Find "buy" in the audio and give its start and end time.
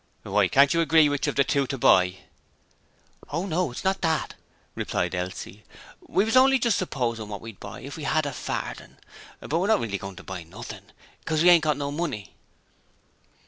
1.77-2.15, 7.59-7.81, 10.23-10.41